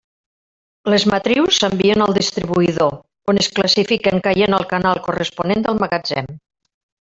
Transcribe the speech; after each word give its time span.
Les 0.93 1.03
matrius 1.11 1.59
s’envien 1.63 2.03
al 2.05 2.15
distribuïdor, 2.19 2.97
on 3.35 3.43
es 3.43 3.51
classifiquen 3.59 4.25
caient 4.29 4.59
al 4.61 4.69
canal 4.75 5.05
corresponent 5.11 5.67
del 5.69 5.83
magatzem. 5.87 6.37